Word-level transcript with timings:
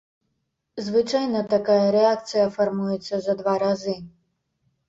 Звычайна 0.85 1.43
такая 1.53 1.85
рэакцыя 1.97 2.47
фармуецца 2.57 3.15
за 3.27 3.33
два 3.43 3.55
разы. 3.67 3.95